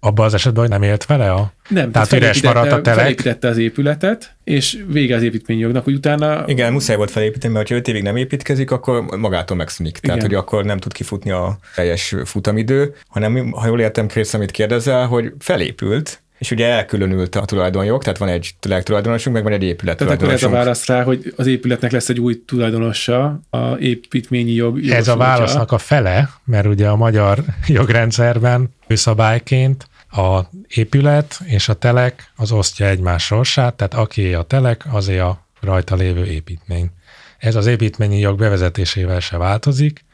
Abban 0.04 0.26
az 0.26 0.34
esetben, 0.34 0.60
hogy 0.60 0.70
nem 0.70 0.82
élt 0.82 1.06
vele 1.06 1.30
a... 1.30 1.52
Nem, 1.68 1.90
tehát 1.90 2.12
üres 2.12 2.42
maradt 2.42 2.72
a 2.72 2.80
telek. 2.80 3.00
Felépítette 3.00 3.48
az 3.48 3.58
épületet, 3.58 4.34
és 4.44 4.84
vége 4.88 5.14
az 5.16 5.22
építményjognak, 5.22 5.84
hogy 5.84 5.94
utána... 5.94 6.44
Igen, 6.46 6.72
muszáj 6.72 6.96
volt 6.96 7.10
felépíteni, 7.10 7.52
mert 7.52 7.68
ha 7.68 7.74
5 7.74 7.88
évig 7.88 8.02
nem 8.02 8.16
építkezik, 8.16 8.70
akkor 8.70 9.02
magától 9.02 9.56
megszűnik. 9.56 9.98
Tehát, 9.98 10.16
Igen. 10.16 10.28
hogy 10.28 10.38
akkor 10.38 10.64
nem 10.64 10.78
tud 10.78 10.92
kifutni 10.92 11.30
a 11.30 11.58
teljes 11.74 12.14
futamidő, 12.24 12.94
hanem, 13.08 13.50
ha 13.52 13.66
jól 13.66 13.80
értem, 13.80 14.06
Krisz, 14.06 14.34
amit 14.34 14.50
kérdezel, 14.50 15.06
hogy 15.06 15.32
felépült, 15.38 16.22
és 16.38 16.50
ugye 16.50 16.66
elkülönült 16.66 17.34
a 17.34 17.44
tulajdonjog, 17.44 18.02
tehát 18.02 18.18
van 18.18 18.28
egy 18.28 18.54
tulajdonosunk, 18.82 19.36
meg 19.36 19.44
van 19.44 19.52
egy 19.52 19.62
épület 19.62 19.96
Tehát 19.96 20.12
akkor 20.12 20.32
ez 20.32 20.42
a 20.42 20.48
válasz 20.48 20.86
rá, 20.86 21.02
hogy 21.02 21.34
az 21.36 21.46
épületnek 21.46 21.90
lesz 21.90 22.08
egy 22.08 22.20
új 22.20 22.42
tulajdonosa, 22.46 23.40
a 23.50 23.76
építményi 23.78 24.52
jog. 24.52 24.84
Ez 24.88 25.08
a 25.08 25.16
válasznak 25.16 25.72
a 25.72 25.78
fele, 25.78 26.30
mert 26.44 26.66
ugye 26.66 26.88
a 26.88 26.96
magyar 26.96 27.38
jogrendszerben 27.66 28.74
szabályként 28.88 29.86
a 30.14 30.50
épület 30.68 31.40
és 31.44 31.68
a 31.68 31.74
telek 31.74 32.32
az 32.36 32.52
osztja 32.52 32.86
egymás 32.86 33.24
sorsát, 33.24 33.74
tehát 33.74 33.94
aki 33.94 34.34
a 34.34 34.42
telek, 34.42 34.84
azé 34.90 35.18
a 35.18 35.46
rajta 35.60 35.94
lévő 35.94 36.26
építmény. 36.26 36.90
Ez 37.38 37.54
az 37.54 37.66
építményi 37.66 38.18
jog 38.18 38.38
bevezetésével 38.38 39.20
se 39.20 39.36
változik, 39.36 40.04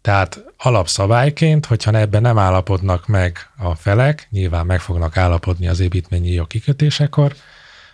tehát 0.00 0.44
alapszabályként, 0.56 1.66
hogyha 1.66 1.98
ebben 1.98 2.22
nem 2.22 2.38
állapodnak 2.38 3.06
meg 3.06 3.50
a 3.56 3.74
felek, 3.74 4.26
nyilván 4.30 4.66
meg 4.66 4.80
fognak 4.80 5.16
állapodni 5.16 5.68
az 5.68 5.80
építményi 5.80 6.30
jog 6.30 6.46
kikötésekor, 6.46 7.34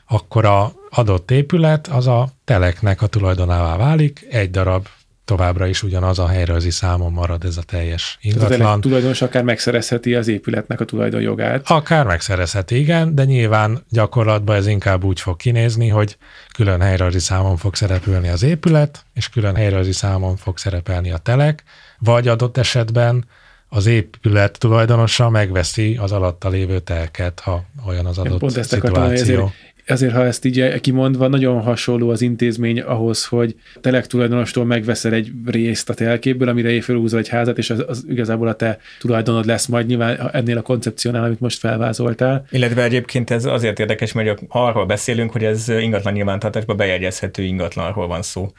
akkor 0.06 0.44
a 0.44 0.72
adott 0.90 1.30
épület 1.30 1.86
az 1.86 2.06
a 2.06 2.28
teleknek 2.44 3.02
a 3.02 3.06
tulajdonává 3.06 3.76
válik, 3.76 4.26
egy 4.30 4.50
darab 4.50 4.86
továbbra 5.36 5.66
is 5.66 5.82
ugyanaz 5.82 6.18
a 6.18 6.26
helyrajzi 6.26 6.70
számon 6.70 7.12
marad 7.12 7.44
ez 7.44 7.56
a 7.56 7.62
teljes 7.62 8.18
ingatlan. 8.20 8.58
Tehát 8.58 8.76
a 8.76 8.78
tulajdonos 8.78 9.22
akár 9.22 9.42
megszerezheti 9.42 10.14
az 10.14 10.28
épületnek 10.28 10.80
a 10.80 10.84
tulajdonjogát. 10.84 11.70
Akár 11.70 12.06
megszerezheti, 12.06 12.78
igen, 12.78 13.14
de 13.14 13.24
nyilván 13.24 13.84
gyakorlatban 13.88 14.56
ez 14.56 14.66
inkább 14.66 15.04
úgy 15.04 15.20
fog 15.20 15.36
kinézni, 15.36 15.88
hogy 15.88 16.16
külön 16.54 16.80
helyrajzi 16.80 17.18
számon 17.18 17.56
fog 17.56 17.74
szerepelni 17.74 18.28
az 18.28 18.42
épület, 18.42 19.04
és 19.14 19.28
külön 19.28 19.54
helyrajzi 19.54 19.92
számon 19.92 20.36
fog 20.36 20.58
szerepelni 20.58 21.10
a 21.10 21.16
telek, 21.16 21.62
vagy 21.98 22.28
adott 22.28 22.56
esetben 22.56 23.24
az 23.68 23.86
épület 23.86 24.58
tulajdonosa 24.58 25.30
megveszi 25.30 25.96
az 25.96 26.12
alatta 26.12 26.48
lévő 26.48 26.78
telket, 26.78 27.40
ha 27.40 27.64
olyan 27.86 28.06
az 28.06 28.18
adott 28.18 28.38
Pont 28.38 28.56
ezt 28.56 28.70
szituáció 28.70 29.52
azért, 29.86 30.12
ha 30.12 30.24
ezt 30.24 30.44
így 30.44 30.80
kimondva, 30.80 31.28
nagyon 31.28 31.60
hasonló 31.60 32.10
az 32.10 32.20
intézmény 32.20 32.80
ahhoz, 32.80 33.24
hogy 33.24 33.54
telek 33.80 34.06
tulajdonostól 34.06 34.64
megveszel 34.64 35.12
egy 35.12 35.32
részt 35.46 35.90
a 35.90 35.94
telkéből, 35.94 36.48
amire 36.48 36.80
fölhúzol 36.80 37.18
egy 37.18 37.28
házat, 37.28 37.58
és 37.58 37.70
az, 37.70 37.84
az 37.88 38.04
igazából 38.08 38.48
a 38.48 38.54
te 38.54 38.78
tulajdonod 38.98 39.46
lesz 39.46 39.66
majd 39.66 39.86
nyilván 39.86 40.30
ennél 40.32 40.58
a 40.58 40.62
koncepciónál, 40.62 41.24
amit 41.24 41.40
most 41.40 41.58
felvázoltál. 41.58 42.46
Illetve 42.50 42.82
egyébként 42.82 43.30
ez 43.30 43.44
azért 43.44 43.78
érdekes, 43.78 44.12
mert 44.12 44.40
arról 44.48 44.86
beszélünk, 44.86 45.30
hogy 45.30 45.44
ez 45.44 45.68
ingatlan 45.68 46.12
nyilvántartásban 46.12 46.76
bejegyezhető 46.76 47.42
ingatlanról 47.42 48.06
van 48.06 48.22
szó. 48.22 48.52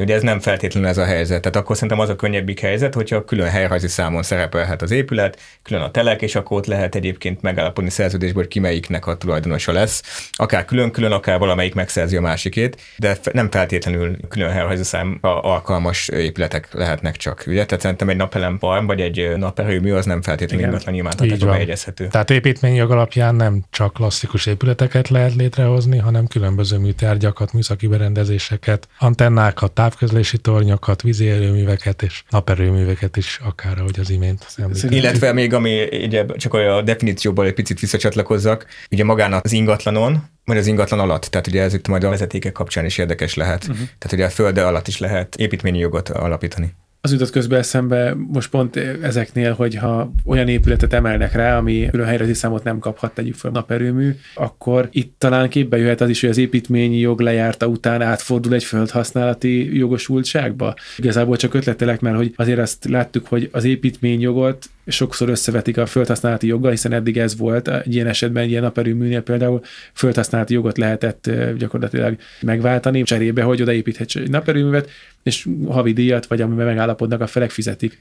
De 0.00 0.06
ugye 0.06 0.14
ez 0.14 0.22
nem 0.22 0.40
feltétlenül 0.40 0.88
ez 0.88 0.98
a 0.98 1.04
helyzet. 1.04 1.40
Tehát 1.40 1.56
akkor 1.56 1.74
szerintem 1.74 1.98
az 1.98 2.08
a 2.08 2.16
könnyebbik 2.16 2.60
helyzet, 2.60 2.94
hogyha 2.94 3.24
külön 3.24 3.48
helyrajzi 3.48 3.88
számon 3.88 4.22
szerepelhet 4.22 4.82
az 4.82 4.90
épület, 4.90 5.38
külön 5.62 5.82
a 5.82 5.90
telek, 5.90 6.22
és 6.22 6.34
akkor 6.34 6.56
ott 6.56 6.66
lehet 6.66 6.94
egyébként 6.94 7.42
megállapodni 7.42 7.90
szerződésből, 7.90 8.42
hogy 8.42 8.52
ki 8.52 8.58
melyiknek 8.58 9.06
a 9.06 9.16
tulajdonosa 9.16 9.72
lesz. 9.72 10.28
Akár 10.32 10.64
külön-külön, 10.64 11.12
akár 11.12 11.38
valamelyik 11.38 11.74
megszerzi 11.74 12.16
a 12.16 12.20
másikét, 12.20 12.80
de 12.96 13.18
nem 13.32 13.50
feltétlenül 13.50 14.16
külön 14.28 14.50
helyrajzi 14.50 14.82
szám 14.82 15.18
alkalmas 15.20 16.08
épületek 16.08 16.68
lehetnek 16.72 17.16
csak. 17.16 17.44
Ugye? 17.46 17.64
Tehát 17.64 17.80
szerintem 17.82 18.08
egy 18.08 18.16
napelem 18.16 18.58
vagy 18.60 19.00
egy 19.00 19.32
naperőmű 19.36 19.92
az 19.92 20.06
nem 20.06 20.22
feltétlenül 20.22 20.66
ingatlan 20.66 20.94
nyilvántartásban 20.94 21.50
bejegyezhető. 21.50 22.06
Tehát 22.06 22.30
építményjog 22.30 22.90
alapján 22.90 23.34
nem 23.34 23.62
csak 23.70 23.92
klasszikus 23.92 24.46
épületeket 24.46 25.08
lehet 25.08 25.34
létrehozni, 25.34 25.98
hanem 25.98 26.26
különböző 26.26 26.78
műtárgyakat, 26.78 27.52
műszaki 27.52 27.86
berendezéseket, 27.86 28.88
antennákat, 28.98 29.72
távközlési 29.90 30.38
tornyokat, 30.38 31.02
vízi 31.02 31.28
erőműveket 31.28 32.02
és 32.02 32.22
naperőműveket 32.30 33.16
is, 33.16 33.40
akár 33.42 33.78
ahogy 33.78 33.98
az 34.00 34.10
imént 34.10 34.46
említettem. 34.56 34.98
Illetve 34.98 35.32
még, 35.32 35.52
ami 35.52 35.88
ugye 36.04 36.26
csak 36.36 36.54
a 36.54 36.82
definícióból 36.82 37.46
egy 37.46 37.54
picit 37.54 37.80
visszacsatlakozzak, 37.80 38.66
ugye 38.90 39.04
magán 39.04 39.32
az 39.32 39.52
ingatlanon, 39.52 40.22
vagy 40.44 40.56
az 40.56 40.66
ingatlan 40.66 41.00
alatt, 41.00 41.22
tehát 41.22 41.46
ugye 41.46 41.62
ez 41.62 41.74
itt 41.74 41.88
majd 41.88 42.04
a 42.04 42.08
vezetékek 42.08 42.52
kapcsán 42.52 42.84
is 42.84 42.98
érdekes 42.98 43.34
lehet. 43.34 43.62
Uh-huh. 43.62 43.76
Tehát 43.76 44.12
ugye 44.12 44.24
a 44.24 44.30
földe 44.30 44.66
alatt 44.66 44.88
is 44.88 44.98
lehet 44.98 45.36
építményi 45.36 45.78
jogot 45.78 46.08
alapítani 46.08 46.74
az 47.02 47.12
jutott 47.12 47.30
közben 47.30 47.58
eszembe 47.58 48.14
most 48.14 48.50
pont 48.50 48.76
ezeknél, 49.02 49.52
hogyha 49.52 50.12
olyan 50.24 50.48
épületet 50.48 50.92
emelnek 50.92 51.32
rá, 51.32 51.58
ami 51.58 51.88
külön 51.90 52.06
helyrezi 52.06 52.34
számot 52.34 52.64
nem 52.64 52.78
kaphat, 52.78 53.14
tegyük 53.14 53.34
fel 53.34 53.50
naperőmű, 53.50 54.14
akkor 54.34 54.88
itt 54.92 55.14
talán 55.18 55.48
képbe 55.48 55.76
jöhet 55.76 56.00
az 56.00 56.08
is, 56.08 56.20
hogy 56.20 56.30
az 56.30 56.38
építményi 56.38 56.98
jog 56.98 57.20
lejárta 57.20 57.66
után 57.66 58.02
átfordul 58.02 58.54
egy 58.54 58.64
földhasználati 58.64 59.76
jogosultságba. 59.76 60.74
Igazából 60.96 61.36
csak 61.36 61.54
ötletelek, 61.54 62.00
mert 62.00 62.16
hogy 62.16 62.32
azért 62.36 62.58
azt 62.58 62.84
láttuk, 62.84 63.26
hogy 63.26 63.48
az 63.52 63.64
építményjogot 63.64 64.70
sokszor 64.90 65.28
összevetik 65.28 65.76
a 65.78 65.86
földhasználati 65.86 66.46
joggal, 66.46 66.70
hiszen 66.70 66.92
eddig 66.92 67.18
ez 67.18 67.36
volt, 67.36 67.68
egy 67.68 67.94
ilyen 67.94 68.06
esetben, 68.06 68.42
egy 68.42 68.50
ilyen 68.50 68.62
naperőműnél 68.62 69.20
például 69.20 69.60
földhasználati 69.94 70.54
jogot 70.54 70.78
lehetett 70.78 71.30
gyakorlatilag 71.58 72.16
megváltani, 72.40 73.02
cserébe, 73.02 73.42
hogy 73.42 73.62
odaépíthetsz 73.62 74.14
egy 74.16 74.30
naperőművet, 74.30 74.90
és 75.22 75.48
havi 75.68 75.92
díjat, 75.92 76.26
vagy 76.26 76.40
amiben 76.40 76.66
megállapodnak, 76.66 77.20
a 77.20 77.26
felek 77.26 77.50
fizetik. 77.50 77.98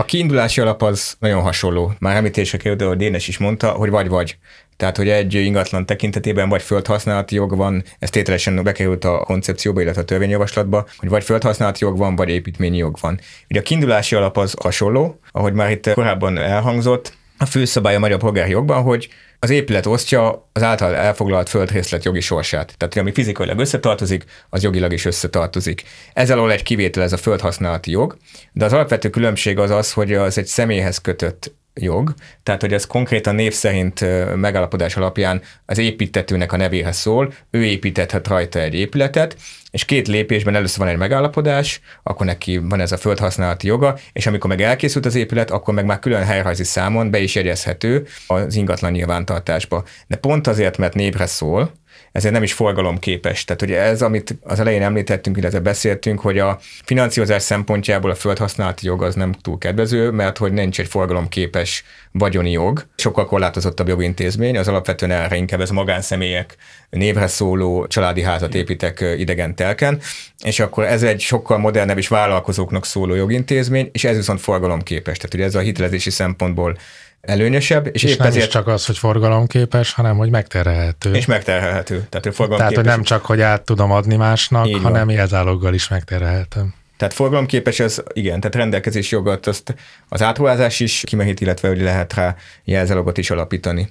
A 0.00 0.04
kiindulási 0.04 0.60
alap 0.60 0.82
az 0.82 1.16
nagyon 1.18 1.42
hasonló. 1.42 1.92
Már 1.98 2.16
említésre 2.16 2.58
került, 2.58 2.82
hogy 2.82 2.96
Dénes 2.96 3.28
is 3.28 3.38
mondta, 3.38 3.70
hogy 3.70 3.90
vagy-vagy. 3.90 4.38
Tehát, 4.76 4.96
hogy 4.96 5.08
egy 5.08 5.34
ingatlan 5.34 5.86
tekintetében 5.86 6.48
vagy 6.48 6.62
földhasználati 6.62 7.34
jog 7.34 7.56
van, 7.56 7.84
ez 7.98 8.10
tételesen 8.10 8.62
bekerült 8.62 9.04
a 9.04 9.18
koncepcióba, 9.18 9.80
illetve 9.80 10.00
a 10.00 10.04
törvényjavaslatba, 10.04 10.86
hogy 10.96 11.08
vagy 11.08 11.24
földhasználati 11.24 11.84
jog 11.84 11.98
van, 11.98 12.16
vagy 12.16 12.28
építményi 12.28 12.76
jog 12.76 12.96
van. 13.00 13.20
Ugye 13.48 13.60
a 13.60 13.62
kiindulási 13.62 14.14
alap 14.14 14.36
az 14.36 14.54
hasonló, 14.62 15.20
ahogy 15.32 15.52
már 15.52 15.70
itt 15.70 15.92
korábban 15.92 16.38
elhangzott, 16.38 17.12
a 17.40 17.46
főszabály 17.46 17.94
a 17.94 17.98
magyar 17.98 18.18
polgári 18.18 18.50
jogban, 18.50 18.82
hogy 18.82 19.08
az 19.38 19.50
épület 19.50 19.86
osztja 19.86 20.48
az 20.52 20.62
által 20.62 20.94
elfoglalt 20.94 21.48
földrészlet 21.48 22.04
jogi 22.04 22.20
sorsát. 22.20 22.74
Tehát, 22.76 22.96
ami 22.96 23.12
fizikailag 23.12 23.58
összetartozik, 23.58 24.24
az 24.48 24.62
jogilag 24.62 24.92
is 24.92 25.04
összetartozik. 25.04 25.82
Ezzel 26.12 26.38
alól 26.38 26.52
egy 26.52 26.62
kivétel 26.62 27.02
ez 27.02 27.12
a 27.12 27.16
földhasználati 27.16 27.90
jog, 27.90 28.16
de 28.52 28.64
az 28.64 28.72
alapvető 28.72 29.10
különbség 29.10 29.58
az 29.58 29.70
az, 29.70 29.92
hogy 29.92 30.12
az 30.12 30.38
egy 30.38 30.46
személyhez 30.46 30.98
kötött 30.98 31.52
jog, 31.74 32.14
tehát 32.42 32.60
hogy 32.60 32.72
ez 32.72 32.86
konkrétan 32.86 33.34
név 33.34 33.52
szerint 33.52 34.04
megállapodás 34.36 34.96
alapján 34.96 35.42
az 35.66 35.78
építetőnek 35.78 36.52
a 36.52 36.56
nevéhez 36.56 36.96
szól, 36.96 37.32
ő 37.50 37.64
építethet 37.64 38.28
rajta 38.28 38.58
egy 38.58 38.74
épületet, 38.74 39.36
és 39.70 39.84
két 39.84 40.08
lépésben 40.08 40.54
először 40.54 40.78
van 40.78 40.88
egy 40.88 40.96
megállapodás, 40.96 41.80
akkor 42.02 42.26
neki 42.26 42.58
van 42.58 42.80
ez 42.80 42.92
a 42.92 42.96
földhasználati 42.96 43.66
joga, 43.66 43.98
és 44.12 44.26
amikor 44.26 44.50
meg 44.50 44.60
elkészült 44.60 45.06
az 45.06 45.14
épület, 45.14 45.50
akkor 45.50 45.74
meg 45.74 45.84
már 45.84 45.98
külön 45.98 46.24
helyrajzi 46.24 46.64
számon 46.64 47.10
be 47.10 47.18
is 47.18 47.34
jegyezhető 47.34 48.06
az 48.26 48.54
ingatlan 48.54 48.92
nyilvántartásba. 48.92 49.84
De 50.06 50.16
pont 50.16 50.46
azért, 50.46 50.78
mert 50.78 50.94
névre 50.94 51.26
szól, 51.26 51.72
ezért 52.12 52.34
nem 52.34 52.42
is 52.42 52.52
forgalomképes. 52.52 53.44
Tehát 53.44 53.62
ugye 53.62 53.80
ez, 53.80 54.02
amit 54.02 54.38
az 54.42 54.60
elején 54.60 54.82
említettünk, 54.82 55.36
illetve 55.36 55.60
beszéltünk, 55.60 56.20
hogy 56.20 56.38
a 56.38 56.58
finanszírozás 56.84 57.42
szempontjából 57.42 58.10
a 58.10 58.14
földhasználati 58.14 58.86
jog 58.86 59.02
az 59.02 59.14
nem 59.14 59.32
túl 59.32 59.58
kedvező, 59.58 60.10
mert 60.10 60.38
hogy 60.38 60.52
nincs 60.52 60.80
egy 60.80 60.88
forgalomképes 60.88 61.84
vagyoni 62.12 62.50
jog, 62.50 62.86
sokkal 62.96 63.26
korlátozottabb 63.26 63.88
jogintézmény, 63.88 64.58
az 64.58 64.68
alapvetően 64.68 65.12
erre 65.12 65.36
inkább 65.36 65.60
ez 65.60 65.70
magánszemélyek 65.70 66.56
névre 66.90 67.26
szóló 67.26 67.86
családi 67.86 68.22
házat 68.22 68.54
építek 68.54 69.04
idegen 69.16 69.54
telken, 69.54 70.00
és 70.44 70.60
akkor 70.60 70.84
ez 70.84 71.02
egy 71.02 71.20
sokkal 71.20 71.58
modernebb 71.58 71.98
és 71.98 72.08
vállalkozóknak 72.08 72.84
szóló 72.84 73.14
jogintézmény, 73.14 73.88
és 73.92 74.04
ez 74.04 74.16
viszont 74.16 74.40
forgalomképes. 74.40 75.16
Tehát 75.16 75.34
ugye 75.34 75.44
ez 75.44 75.54
a 75.54 75.60
hitelezési 75.60 76.10
szempontból 76.10 76.76
előnyösebb. 77.20 77.86
És, 77.92 78.02
és 78.02 78.10
épp 78.10 78.18
nem 78.18 78.26
ezért... 78.26 78.46
is 78.46 78.52
csak 78.52 78.66
az, 78.66 78.86
hogy 78.86 78.98
forgalomképes, 78.98 79.92
hanem 79.92 80.16
hogy 80.16 80.30
megterhelhető. 80.30 81.14
És 81.14 81.26
megterhelhető. 81.26 82.06
Tehát, 82.08 82.36
hogy 82.36 82.48
Tehát, 82.48 82.74
hogy 82.74 82.84
nem 82.84 83.02
csak, 83.02 83.24
hogy 83.24 83.40
át 83.40 83.62
tudom 83.62 83.90
adni 83.90 84.16
másnak, 84.16 84.66
Így 84.66 84.82
hanem 84.82 85.06
van. 85.06 85.14
jelzáloggal 85.14 85.74
is 85.74 85.88
megterhelhetem. 85.88 86.74
Tehát 86.96 87.14
forgalomképes, 87.14 87.80
az 87.80 88.02
igen, 88.12 88.40
tehát 88.40 88.54
rendelkezés 88.54 89.10
jogot, 89.10 89.46
azt 89.46 89.74
az 90.08 90.22
átruházás 90.22 90.80
is 90.80 91.02
kimehít, 91.06 91.40
illetve 91.40 91.68
hogy 91.68 91.80
lehet 91.80 92.14
rá 92.14 92.36
jelzálogot 92.64 93.18
is 93.18 93.30
alapítani. 93.30 93.88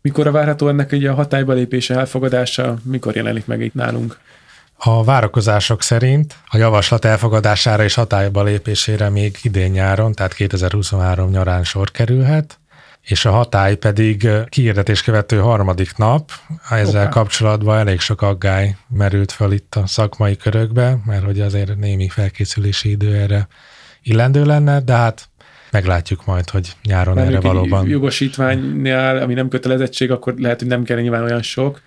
Mikor 0.00 0.26
a 0.26 0.30
várható 0.30 0.68
ennek 0.68 0.92
ugye 0.92 1.10
a 1.10 1.14
hatályba 1.14 1.52
lépése, 1.52 1.98
elfogadása, 1.98 2.76
mikor 2.82 3.16
jelenik 3.16 3.46
meg 3.46 3.60
itt 3.60 3.74
nálunk? 3.74 4.18
A 4.86 5.04
várakozások 5.04 5.82
szerint 5.82 6.36
a 6.46 6.56
javaslat 6.56 7.04
elfogadására 7.04 7.84
és 7.84 7.94
hatályba 7.94 8.42
lépésére 8.42 9.08
még 9.08 9.36
idén 9.42 9.70
nyáron, 9.70 10.12
tehát 10.12 10.34
2023 10.34 11.30
nyarán 11.30 11.64
sor 11.64 11.90
kerülhet, 11.90 12.58
és 13.02 13.24
a 13.24 13.30
hatály 13.30 13.76
pedig 13.76 14.28
kiirdetés 14.48 15.02
követő 15.02 15.38
harmadik 15.38 15.96
nap. 15.96 16.30
Ezzel 16.70 17.02
Opa. 17.02 17.10
kapcsolatban 17.10 17.78
elég 17.78 18.00
sok 18.00 18.22
aggály 18.22 18.76
merült 18.88 19.32
fel 19.32 19.52
itt 19.52 19.74
a 19.74 19.86
szakmai 19.86 20.36
körökbe, 20.36 20.98
mert 21.06 21.24
hogy 21.24 21.40
azért 21.40 21.76
némi 21.76 22.08
felkészülési 22.08 22.90
idő 22.90 23.14
erre 23.14 23.48
illendő 24.02 24.44
lenne, 24.44 24.80
de 24.80 24.92
hát 24.92 25.28
meglátjuk 25.70 26.24
majd, 26.24 26.50
hogy 26.50 26.72
nyáron 26.82 27.14
Mert 27.14 27.26
erre 27.26 27.40
valóban. 27.40 27.88
Jogosítványnál, 27.88 29.16
ami 29.18 29.34
nem 29.34 29.48
kötelezettség, 29.48 30.10
akkor 30.10 30.34
lehet, 30.36 30.58
hogy 30.58 30.68
nem 30.68 30.82
kell 30.82 31.00
nyilván 31.00 31.22
olyan 31.22 31.42
sok. 31.42 31.80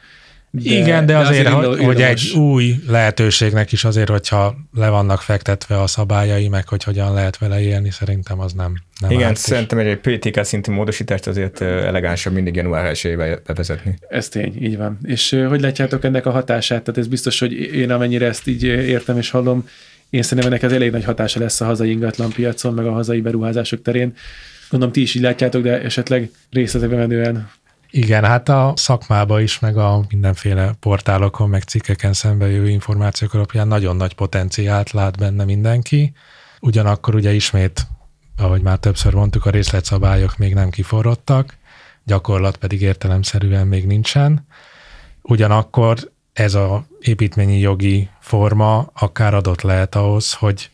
De, 0.51 0.75
Igen, 0.75 1.05
de, 1.05 1.13
de 1.13 1.19
azért, 1.19 1.47
azért 1.47 1.65
hogy, 1.65 1.83
hogy 1.83 2.01
egy 2.01 2.33
új 2.35 2.75
lehetőségnek 2.87 3.71
is 3.71 3.83
azért, 3.83 4.09
hogyha 4.09 4.55
le 4.73 4.89
vannak 4.89 5.21
fektetve 5.21 5.81
a 5.81 5.87
szabályai, 5.87 6.47
meg 6.47 6.67
hogy 6.67 6.83
hogyan 6.83 7.13
lehet 7.13 7.37
vele 7.37 7.61
élni, 7.61 7.91
szerintem 7.91 8.39
az 8.39 8.53
nem, 8.53 8.73
nem 8.99 9.11
Igen, 9.11 9.35
szerintem 9.35 9.77
egy 9.77 9.97
PTK 9.97 10.43
szintű 10.43 10.71
módosítást 10.71 11.27
azért 11.27 11.61
elegánsabb 11.61 12.33
mindig 12.33 12.55
január 12.55 12.85
1 12.85 13.15
bevezetni. 13.45 13.97
Ez 14.09 14.29
tény, 14.29 14.63
így 14.63 14.77
van. 14.77 14.97
És 15.03 15.35
hogy 15.47 15.61
látjátok 15.61 16.03
ennek 16.03 16.25
a 16.25 16.31
hatását? 16.31 16.83
Tehát 16.83 16.99
ez 16.99 17.07
biztos, 17.07 17.39
hogy 17.39 17.53
én 17.53 17.91
amennyire 17.91 18.25
ezt 18.25 18.47
így 18.47 18.63
értem 18.63 19.17
és 19.17 19.29
hallom, 19.29 19.67
én 20.09 20.21
szerintem 20.21 20.51
ennek 20.51 20.63
az 20.63 20.73
elég 20.73 20.91
nagy 20.91 21.03
hatása 21.03 21.39
lesz 21.39 21.61
a 21.61 21.65
hazai 21.65 21.89
ingatlan 21.89 22.29
piacon, 22.29 22.73
meg 22.73 22.85
a 22.85 22.91
hazai 22.91 23.21
beruházások 23.21 23.81
terén. 23.81 24.13
Gondolom 24.69 24.93
ti 24.93 25.01
is 25.01 25.15
így 25.15 25.21
látjátok, 25.21 25.61
de 25.61 25.81
esetleg 25.81 26.29
részletekbe 26.51 26.95
menően 26.95 27.49
Igen, 27.89 28.23
hát 28.23 28.49
a 28.49 28.73
szakmába 28.75 29.41
is, 29.41 29.59
meg 29.59 29.77
a 29.77 30.05
mindenféle 30.09 30.73
portálokon, 30.79 31.49
meg 31.49 31.63
cikkeken 31.63 32.13
szembe 32.13 32.49
jövő 32.49 32.69
információk 32.69 33.33
alapján 33.33 33.67
nagyon 33.67 33.95
nagy 33.95 34.13
potenciált 34.13 34.91
lát 34.91 35.17
benne 35.17 35.43
mindenki. 35.43 36.13
Ugyanakkor 36.59 37.15
ugye 37.15 37.33
ismét, 37.33 37.87
ahogy 38.37 38.61
már 38.61 38.77
többször 38.77 39.13
mondtuk, 39.13 39.45
a 39.45 39.49
részletszabályok 39.49 40.37
még 40.37 40.53
nem 40.53 40.69
kiforrottak, 40.69 41.57
gyakorlat 42.03 42.57
pedig 42.57 42.81
értelemszerűen 42.81 43.67
még 43.67 43.85
nincsen. 43.85 44.47
Ugyanakkor 45.21 46.11
ez 46.33 46.53
a 46.53 46.85
építményi 46.99 47.59
jogi 47.59 48.09
forma 48.19 48.89
akár 48.93 49.33
adott 49.33 49.61
lehet 49.61 49.95
ahhoz, 49.95 50.33
hogy 50.33 50.69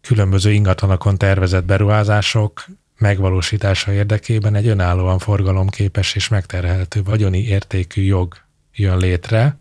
különböző 0.00 0.52
ingatlanokon 0.52 1.18
tervezett 1.18 1.64
beruházások 1.64 2.64
megvalósítása 3.02 3.92
érdekében 3.92 4.54
egy 4.54 4.66
önállóan 4.66 5.18
forgalomképes 5.18 6.14
és 6.14 6.28
megterhelhető 6.28 7.02
vagyoni 7.02 7.44
értékű 7.44 8.02
jog 8.02 8.36
jön 8.72 8.98
létre, 8.98 9.58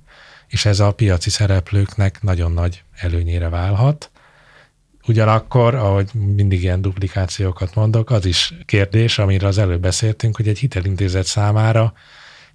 és 0.48 0.65
ez 0.65 0.79
a 0.79 0.91
piaci 0.91 1.29
szereplőknek 1.29 2.21
nagyon 2.21 2.51
nagy 2.51 2.83
előnyére 2.95 3.50
válhat. 3.50 4.12
Ugyanakkor, 5.07 5.75
ahogy 5.75 6.10
mindig 6.13 6.63
ilyen 6.63 6.81
duplikációkat 6.81 7.75
mondok, 7.75 8.10
az 8.10 8.25
is 8.25 8.53
kérdés, 8.65 9.19
amire 9.19 9.48
az 9.48 9.57
előbb 9.57 9.81
beszéltünk, 9.81 10.36
hogy 10.36 10.48
egy 10.48 10.60
hitelintézet 10.60 11.25
számára 11.25 11.93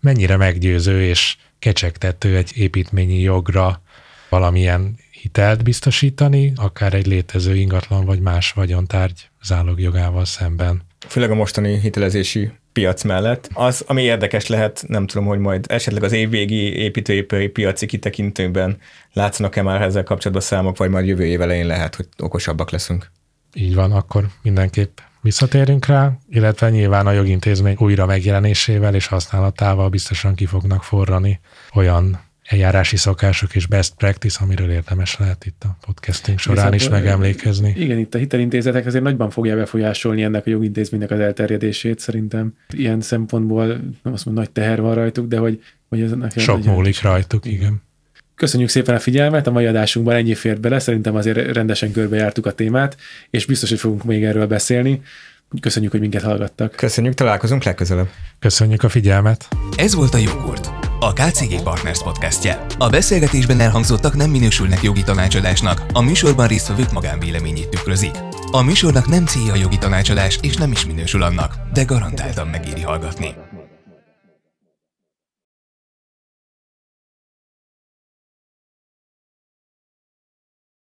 mennyire 0.00 0.37
meggyőző 0.37 1.02
és 1.02 1.37
kecsegtető 1.59 2.37
egy 2.37 2.50
építményi 2.55 3.21
jogra 3.21 3.83
valamilyen 4.28 4.99
hitelt 5.11 5.62
biztosítani, 5.62 6.52
akár 6.57 6.95
egy 6.95 7.07
létező 7.07 7.57
ingatlan 7.57 8.05
vagy 8.05 8.21
más 8.21 8.52
vagyontárgy 8.52 9.31
zálogjogával 9.47 10.25
szemben. 10.25 10.83
Főleg 11.09 11.31
a 11.31 11.35
mostani 11.35 11.79
hitelezési 11.79 12.50
piac 12.73 13.03
mellett. 13.03 13.49
Az, 13.53 13.85
ami 13.87 14.03
érdekes 14.03 14.47
lehet, 14.47 14.85
nem 14.88 15.07
tudom, 15.07 15.26
hogy 15.26 15.38
majd 15.38 15.65
esetleg 15.69 16.03
az 16.03 16.12
évvégi 16.12 16.76
építőipari 16.76 17.49
piaci 17.49 17.87
kitekintőben 17.87 18.79
látszanak-e 19.12 19.62
már 19.62 19.83
ezzel 19.83 20.03
kapcsolatban 20.03 20.47
számok, 20.47 20.76
vagy 20.76 20.91
majd 20.91 21.07
jövő 21.07 21.25
év 21.25 21.41
elején 21.41 21.67
lehet, 21.67 21.95
hogy 21.95 22.07
okosabbak 22.19 22.71
leszünk. 22.71 23.11
Így 23.55 23.75
van, 23.75 23.93
akkor 23.93 24.26
mindenképp 24.43 24.99
visszatérünk 25.21 25.87
rá, 25.87 26.12
illetve 26.29 26.71
nyilván 26.71 27.07
a 27.07 27.12
jogintézmény 27.12 27.76
újra 27.79 28.07
megjelenésével 28.07 28.95
és 28.95 29.07
használatával 29.07 29.88
biztosan 29.88 30.35
ki 30.35 30.47
fognak 30.47 30.83
forrani 30.83 31.41
olyan 31.75 32.25
eljárási 32.47 32.97
szokások 32.97 33.55
és 33.55 33.67
best 33.67 33.95
practice, 33.95 34.38
amiről 34.43 34.71
érdemes 34.71 35.17
lehet 35.19 35.47
itt 35.47 35.62
a 35.65 35.76
podcasting 35.87 36.38
során 36.38 36.73
is 36.75 36.83
Viszont, 36.83 37.03
megemlékezni. 37.03 37.75
Igen, 37.76 37.99
itt 37.99 38.15
a 38.15 38.19
hitelintézetek 38.19 38.87
azért 38.87 39.05
nagyban 39.05 39.31
fogja 39.31 39.57
befolyásolni 39.57 40.23
ennek 40.23 40.47
a 40.47 40.50
jogintézménynek 40.50 41.11
az 41.11 41.19
elterjedését 41.19 41.99
szerintem. 41.99 42.55
Ilyen 42.71 43.00
szempontból 43.00 43.67
nem 44.03 44.12
azt 44.12 44.25
mondom, 44.25 44.45
nagy 44.45 44.53
teher 44.53 44.81
van 44.81 44.95
rajtuk, 44.95 45.29
de 45.29 45.38
hogy, 45.38 45.62
hogy 45.88 46.00
ez 46.00 46.11
nekem 46.11 46.43
Sok 46.43 46.59
nagyon- 46.59 46.75
múlik 46.75 47.03
rajtuk, 47.03 47.45
igen. 47.47 47.83
Köszönjük 48.35 48.69
szépen 48.69 48.95
a 48.95 48.99
figyelmet, 48.99 49.47
a 49.47 49.50
mai 49.50 49.67
adásunkban 49.67 50.15
ennyi 50.15 50.35
fért 50.35 50.61
bele, 50.61 50.79
szerintem 50.79 51.15
azért 51.15 51.53
rendesen 51.53 51.93
körbejártuk 51.93 52.47
a 52.47 52.53
témát, 52.53 52.97
és 53.31 53.47
biztos, 53.47 53.69
hogy 53.69 53.79
fogunk 53.79 54.05
még 54.05 54.25
erről 54.25 54.47
beszélni. 54.47 55.02
Köszönjük, 55.61 55.91
hogy 55.91 56.00
minket 56.00 56.23
hallgattak. 56.23 56.73
Köszönjük, 56.76 57.15
találkozunk 57.15 57.63
legközelebb. 57.65 58.09
Köszönjük 58.39 58.82
a 58.82 58.89
figyelmet! 58.89 59.49
Ez 59.76 59.95
volt 59.95 60.15
a 60.15 60.19
Jogurt, 60.19 60.86
a 61.00 61.13
KCG 61.13 61.63
Partners 61.63 62.02
podcastje. 62.02 62.67
A 62.78 62.89
beszélgetésben 62.89 63.61
elhangzottak 63.61 64.15
nem 64.15 64.30
minősülnek 64.30 64.82
jogi 64.82 65.02
tanácsadásnak, 65.02 65.87
a 65.93 66.00
műsorban 66.00 66.47
résztvevők 66.47 66.93
magánvéleményét 66.93 67.69
tükrözik. 67.69 68.19
A 68.50 68.63
műsornak 68.63 69.09
nem 69.09 69.26
célja 69.26 69.52
a 69.52 69.56
jogi 69.56 69.78
tanácsadás, 69.78 70.39
és 70.43 70.56
nem 70.56 70.73
is 70.73 70.87
minősül 70.87 71.23
annak, 71.23 71.54
de 71.73 71.85
garantáltan 71.85 72.47
megéri 72.47 72.82
hallgatni. 72.82 73.35